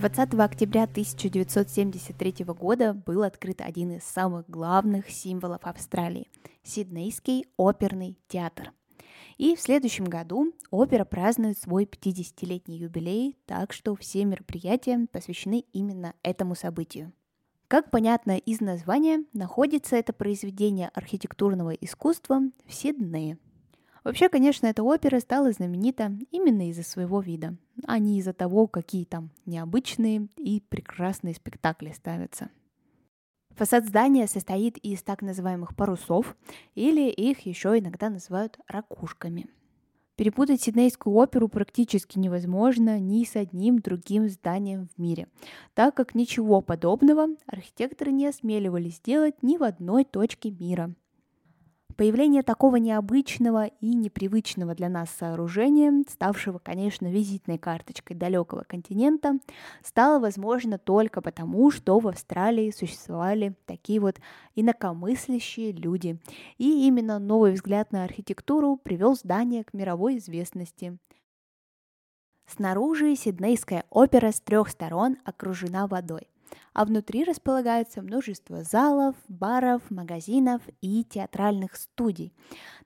20 0.00 0.32
октября 0.40 0.84
1973 0.84 2.46
года 2.46 2.94
был 2.94 3.22
открыт 3.22 3.60
один 3.60 3.92
из 3.92 4.04
самых 4.04 4.48
главных 4.48 5.10
символов 5.10 5.60
Австралии– 5.64 6.30
Сиднейский 6.62 7.44
оперный 7.58 8.18
театр. 8.26 8.72
И 9.36 9.54
в 9.54 9.60
следующем 9.60 10.06
году 10.06 10.54
опера 10.70 11.04
празднует 11.04 11.58
свой 11.58 11.84
50-летний 11.84 12.78
юбилей, 12.78 13.36
так 13.44 13.74
что 13.74 13.94
все 13.94 14.24
мероприятия 14.24 15.06
посвящены 15.12 15.66
именно 15.74 16.14
этому 16.22 16.54
событию. 16.54 17.12
Как 17.68 17.90
понятно 17.90 18.38
из 18.38 18.62
названия, 18.62 19.24
находится 19.34 19.96
это 19.96 20.14
произведение 20.14 20.88
архитектурного 20.94 21.72
искусства 21.72 22.40
в 22.64 22.72
Сиднее– 22.72 23.36
Вообще, 24.02 24.28
конечно, 24.28 24.66
эта 24.66 24.82
опера 24.82 25.20
стала 25.20 25.52
знаменита 25.52 26.16
именно 26.30 26.70
из-за 26.70 26.82
своего 26.82 27.20
вида, 27.20 27.56
а 27.86 27.98
не 27.98 28.18
из-за 28.18 28.32
того, 28.32 28.66
какие 28.66 29.04
там 29.04 29.30
необычные 29.46 30.28
и 30.36 30.60
прекрасные 30.68 31.34
спектакли 31.34 31.92
ставятся. 31.92 32.50
Фасад 33.56 33.86
здания 33.86 34.26
состоит 34.26 34.78
из 34.78 35.02
так 35.02 35.22
называемых 35.22 35.76
парусов, 35.76 36.36
или 36.74 37.10
их 37.10 37.40
еще 37.40 37.78
иногда 37.78 38.08
называют 38.08 38.58
ракушками. 38.68 39.48
Перепутать 40.16 40.62
Сиднейскую 40.62 41.16
оперу 41.16 41.48
практически 41.48 42.18
невозможно 42.18 43.00
ни 43.00 43.24
с 43.24 43.36
одним 43.36 43.78
другим 43.78 44.28
зданием 44.28 44.88
в 44.88 44.98
мире, 45.00 45.28
так 45.74 45.94
как 45.94 46.14
ничего 46.14 46.60
подобного 46.60 47.28
архитекторы 47.46 48.12
не 48.12 48.26
осмеливались 48.26 48.96
сделать 48.96 49.42
ни 49.42 49.56
в 49.56 49.62
одной 49.62 50.04
точке 50.04 50.50
мира– 50.50 50.94
Появление 52.00 52.42
такого 52.42 52.76
необычного 52.76 53.66
и 53.66 53.94
непривычного 53.94 54.74
для 54.74 54.88
нас 54.88 55.10
сооружения, 55.10 56.02
ставшего, 56.08 56.58
конечно, 56.58 57.08
визитной 57.08 57.58
карточкой 57.58 58.16
далекого 58.16 58.64
континента, 58.66 59.38
стало 59.84 60.18
возможно 60.18 60.78
только 60.78 61.20
потому, 61.20 61.70
что 61.70 61.98
в 61.98 62.08
Австралии 62.08 62.70
существовали 62.70 63.54
такие 63.66 64.00
вот 64.00 64.18
инакомыслящие 64.54 65.72
люди. 65.72 66.18
И 66.56 66.86
именно 66.86 67.18
новый 67.18 67.52
взгляд 67.52 67.92
на 67.92 68.04
архитектуру 68.04 68.80
привел 68.82 69.14
здание 69.14 69.62
к 69.62 69.74
мировой 69.74 70.16
известности. 70.16 70.96
Снаружи 72.46 73.14
Сиднейская 73.14 73.84
опера 73.90 74.32
с 74.32 74.40
трех 74.40 74.70
сторон 74.70 75.18
окружена 75.26 75.86
водой– 75.86 76.29
а 76.72 76.84
внутри 76.84 77.24
располагается 77.24 78.02
множество 78.02 78.62
залов, 78.62 79.14
баров, 79.28 79.82
магазинов 79.90 80.62
и 80.80 81.04
театральных 81.04 81.76
студий. 81.76 82.32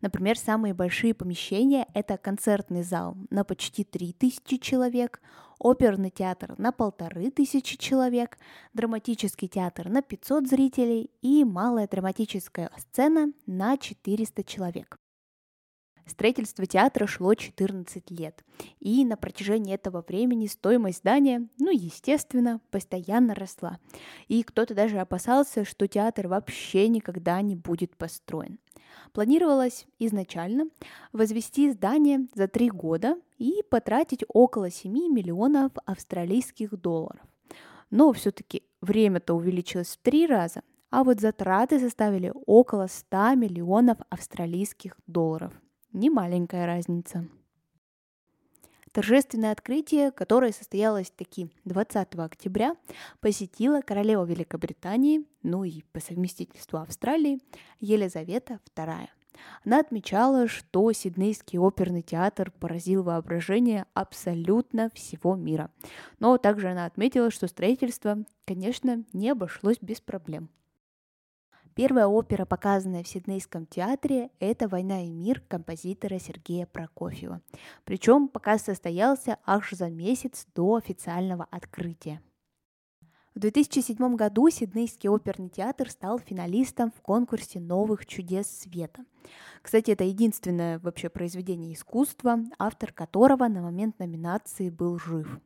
Например, 0.00 0.38
самые 0.38 0.74
большие 0.74 1.14
помещения– 1.14 1.86
это 1.94 2.16
концертный 2.16 2.82
зал 2.82 3.16
на 3.30 3.44
почти 3.44 3.84
3000 3.84 4.58
человек, 4.58 5.20
оперный 5.58 6.10
театр 6.10 6.54
на 6.58 6.72
полторы 6.72 7.30
тысячи 7.30 7.76
человек, 7.76 8.38
драматический 8.72 9.48
театр 9.48 9.88
на 9.88 10.02
500 10.02 10.48
зрителей 10.48 11.10
и 11.22 11.44
малая 11.44 11.88
драматическая 11.88 12.70
сцена 12.76 13.32
на 13.46 13.76
400 13.76 14.44
человек. 14.44 14.98
Строительство 16.06 16.66
театра 16.66 17.06
шло 17.06 17.34
14 17.34 18.10
лет, 18.10 18.44
и 18.78 19.04
на 19.06 19.16
протяжении 19.16 19.74
этого 19.74 20.04
времени 20.06 20.46
стоимость 20.46 20.98
здания, 20.98 21.48
ну, 21.58 21.70
естественно, 21.70 22.60
постоянно 22.70 23.34
росла. 23.34 23.78
И 24.28 24.42
кто-то 24.42 24.74
даже 24.74 24.98
опасался, 24.98 25.64
что 25.64 25.88
театр 25.88 26.28
вообще 26.28 26.88
никогда 26.88 27.40
не 27.40 27.56
будет 27.56 27.96
построен. 27.96 28.58
Планировалось 29.12 29.86
изначально 29.98 30.68
возвести 31.12 31.70
здание 31.72 32.26
за 32.34 32.48
три 32.48 32.68
года 32.68 33.16
и 33.38 33.62
потратить 33.70 34.24
около 34.28 34.70
7 34.70 34.92
миллионов 34.92 35.72
австралийских 35.86 36.78
долларов. 36.78 37.22
Но 37.90 38.12
все-таки 38.12 38.62
время-то 38.82 39.34
увеличилось 39.34 39.96
в 39.96 40.02
три 40.02 40.26
раза, 40.26 40.62
а 40.90 41.02
вот 41.02 41.20
затраты 41.20 41.80
составили 41.80 42.32
около 42.46 42.88
100 42.88 43.36
миллионов 43.36 43.98
австралийских 44.10 44.96
долларов 45.06 45.52
не 45.94 46.10
маленькая 46.10 46.66
разница. 46.66 47.26
Торжественное 48.92 49.50
открытие, 49.50 50.12
которое 50.12 50.52
состоялось 50.52 51.10
таки 51.10 51.48
20 51.64 52.14
октября, 52.16 52.76
посетила 53.20 53.80
королева 53.80 54.24
Великобритании, 54.24 55.24
ну 55.42 55.64
и 55.64 55.82
по 55.92 56.00
совместительству 56.00 56.78
Австралии, 56.78 57.40
Елизавета 57.80 58.60
II. 58.76 59.08
Она 59.64 59.80
отмечала, 59.80 60.46
что 60.46 60.92
Сиднейский 60.92 61.58
оперный 61.58 62.02
театр 62.02 62.52
поразил 62.60 63.02
воображение 63.02 63.86
абсолютно 63.94 64.90
всего 64.94 65.34
мира. 65.34 65.70
Но 66.20 66.38
также 66.38 66.68
она 66.68 66.86
отметила, 66.86 67.32
что 67.32 67.48
строительство, 67.48 68.18
конечно, 68.44 69.04
не 69.12 69.30
обошлось 69.30 69.78
без 69.80 70.00
проблем. 70.00 70.50
Первая 71.74 72.06
опера, 72.06 72.44
показанная 72.44 73.02
в 73.02 73.08
Сиднейском 73.08 73.66
театре, 73.66 74.30
это 74.38 74.68
«Война 74.68 75.04
и 75.04 75.10
мир» 75.10 75.40
композитора 75.40 76.20
Сергея 76.20 76.66
Прокофьева. 76.66 77.40
Причем 77.84 78.28
показ 78.28 78.62
состоялся 78.62 79.38
аж 79.44 79.72
за 79.72 79.90
месяц 79.90 80.46
до 80.54 80.76
официального 80.76 81.48
открытия. 81.50 82.22
В 83.34 83.40
2007 83.40 84.14
году 84.14 84.48
Сиднейский 84.50 85.08
оперный 85.08 85.48
театр 85.48 85.90
стал 85.90 86.20
финалистом 86.20 86.92
в 86.92 87.02
конкурсе 87.02 87.58
новых 87.58 88.06
чудес 88.06 88.46
света. 88.46 89.04
Кстати, 89.60 89.90
это 89.90 90.04
единственное 90.04 90.78
вообще 90.78 91.08
произведение 91.08 91.74
искусства, 91.74 92.38
автор 92.56 92.92
которого 92.92 93.48
на 93.48 93.62
момент 93.62 93.98
номинации 93.98 94.70
был 94.70 95.00
жив. 95.00 95.40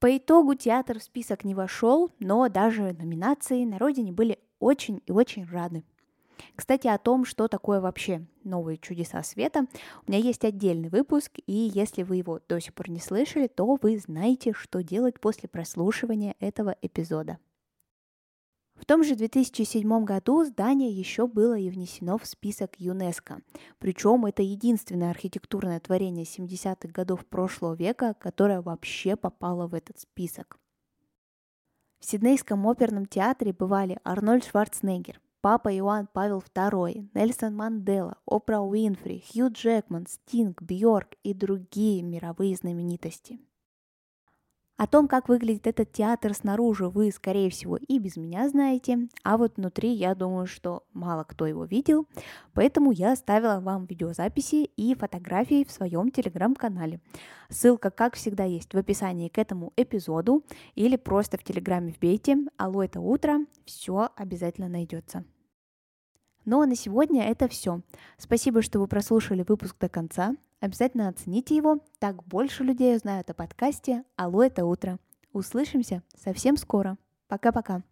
По 0.00 0.16
итогу 0.16 0.56
театр 0.56 0.98
в 0.98 1.04
список 1.04 1.44
не 1.44 1.54
вошел, 1.54 2.10
но 2.18 2.48
даже 2.48 2.92
номинации 2.94 3.64
на 3.64 3.78
родине 3.78 4.10
были 4.10 4.40
очень 4.62 5.02
и 5.06 5.12
очень 5.12 5.44
рады. 5.44 5.84
Кстати, 6.56 6.86
о 6.86 6.98
том, 6.98 7.24
что 7.24 7.48
такое 7.48 7.80
вообще 7.80 8.26
новые 8.44 8.78
чудеса 8.78 9.22
света, 9.22 9.66
у 10.06 10.10
меня 10.10 10.20
есть 10.20 10.44
отдельный 10.44 10.88
выпуск, 10.88 11.32
и 11.46 11.70
если 11.74 12.02
вы 12.02 12.16
его 12.16 12.40
до 12.48 12.60
сих 12.60 12.74
пор 12.74 12.90
не 12.90 13.00
слышали, 13.00 13.46
то 13.46 13.78
вы 13.80 13.98
знаете, 13.98 14.52
что 14.52 14.82
делать 14.82 15.20
после 15.20 15.48
прослушивания 15.48 16.34
этого 16.40 16.76
эпизода. 16.80 17.38
В 18.74 18.84
том 18.84 19.04
же 19.04 19.14
2007 19.14 20.04
году 20.04 20.44
здание 20.44 20.90
еще 20.90 21.28
было 21.28 21.56
и 21.56 21.70
внесено 21.70 22.18
в 22.18 22.26
список 22.26 22.80
ЮНЕСКО. 22.80 23.40
Причем 23.78 24.26
это 24.26 24.42
единственное 24.42 25.10
архитектурное 25.10 25.78
творение 25.78 26.24
70-х 26.24 26.88
годов 26.88 27.24
прошлого 27.26 27.74
века, 27.74 28.14
которое 28.18 28.60
вообще 28.60 29.14
попало 29.14 29.68
в 29.68 29.74
этот 29.74 30.00
список. 30.00 30.58
В 32.02 32.04
Сиднейском 32.04 32.66
оперном 32.66 33.06
театре 33.06 33.52
бывали 33.52 33.96
Арнольд 34.02 34.44
Шварценеггер, 34.44 35.20
Папа 35.40 35.72
Иоанн 35.72 36.08
Павел 36.12 36.42
II, 36.52 37.10
Нельсон 37.14 37.54
Мандела, 37.54 38.16
Опра 38.26 38.60
Уинфри, 38.60 39.22
Хью 39.30 39.52
Джекман, 39.52 40.08
Стинг, 40.08 40.60
Бьорк 40.62 41.14
и 41.22 41.32
другие 41.32 42.02
мировые 42.02 42.56
знаменитости– 42.56 43.38
о 44.82 44.88
том, 44.88 45.06
как 45.06 45.28
выглядит 45.28 45.68
этот 45.68 45.92
театр 45.92 46.34
снаружи, 46.34 46.88
вы, 46.88 47.12
скорее 47.12 47.50
всего, 47.50 47.76
и 47.76 48.00
без 48.00 48.16
меня 48.16 48.48
знаете, 48.48 49.06
а 49.22 49.36
вот 49.36 49.56
внутри, 49.56 49.92
я 49.92 50.16
думаю, 50.16 50.48
что 50.48 50.82
мало 50.92 51.22
кто 51.22 51.46
его 51.46 51.64
видел, 51.64 52.08
поэтому 52.52 52.90
я 52.90 53.12
оставила 53.12 53.60
вам 53.60 53.84
видеозаписи 53.84 54.64
и 54.76 54.96
фотографии 54.96 55.64
в 55.64 55.70
своем 55.70 56.10
телеграм-канале. 56.10 56.98
Ссылка, 57.48 57.90
как 57.90 58.16
всегда, 58.16 58.42
есть 58.42 58.74
в 58.74 58.76
описании 58.76 59.28
к 59.28 59.38
этому 59.38 59.72
эпизоду 59.76 60.42
или 60.74 60.96
просто 60.96 61.38
в 61.38 61.44
телеграме 61.44 61.92
вбейте 61.92 62.38
«Алло, 62.56 62.82
это 62.82 62.98
утро», 62.98 63.38
все 63.64 64.08
обязательно 64.16 64.68
найдется. 64.68 65.24
Ну 66.44 66.60
а 66.60 66.66
на 66.66 66.74
сегодня 66.74 67.24
это 67.24 67.48
все. 67.48 67.80
Спасибо, 68.18 68.62
что 68.62 68.80
вы 68.80 68.86
прослушали 68.88 69.44
выпуск 69.46 69.76
до 69.78 69.88
конца. 69.88 70.34
Обязательно 70.60 71.08
оцените 71.08 71.56
его, 71.56 71.78
так 71.98 72.22
больше 72.24 72.62
людей 72.64 72.96
узнают 72.96 73.30
о 73.30 73.34
подкасте 73.34 74.04
«Алло, 74.16 74.44
это 74.44 74.64
утро». 74.64 74.98
Услышимся 75.32 76.02
совсем 76.14 76.56
скоро. 76.56 76.96
Пока-пока. 77.28 77.82